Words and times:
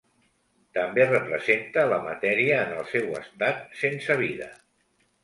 També 0.77 1.03
representa 1.11 1.83
la 1.91 1.99
matèria 2.05 2.55
en 2.63 2.73
el 2.79 2.87
seu 2.95 3.13
estat 3.21 3.63
sense 3.83 4.17
vida. 4.23 4.49